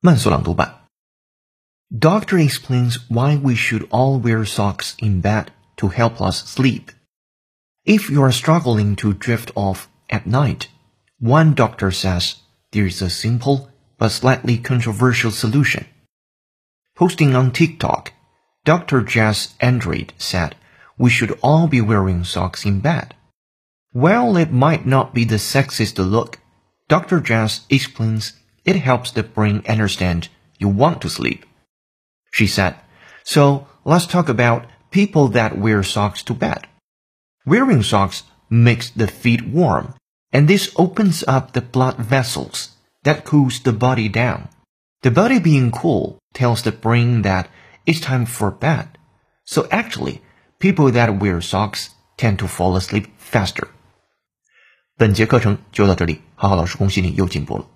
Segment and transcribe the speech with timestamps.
[0.00, 0.82] 慢速朗读版。
[1.90, 6.90] Doctor explains why we should all wear socks in bed to help us sleep.
[7.84, 10.68] If you are struggling to drift off at night,
[11.18, 12.36] one doctor says
[12.72, 13.68] there is a simple
[13.98, 15.86] but slightly controversial solution.
[16.96, 18.12] Posting on TikTok,
[18.64, 19.02] Dr.
[19.02, 20.56] Jess Andrade said
[20.96, 23.14] we should all be wearing socks in bed.
[23.92, 26.38] While it might not be the sexiest look,
[26.88, 27.20] Dr.
[27.20, 28.32] Jess explains
[28.66, 30.28] it helps the brain understand
[30.58, 31.44] you want to sleep.
[32.30, 32.76] She said,
[33.24, 36.66] so let's talk about people that wear socks to bed.
[37.44, 39.94] Wearing socks makes the feet warm,
[40.32, 42.70] and this opens up the blood vessels
[43.02, 44.48] that cools the body down.
[45.02, 47.48] The body being cool tells the brain that
[47.84, 48.88] it's time for bed.
[49.44, 50.22] So actually,
[50.60, 53.68] people that wear socks tend to fall asleep faster.
[54.96, 57.66] 本节课程就到这里，好好老师恭喜你又进步了。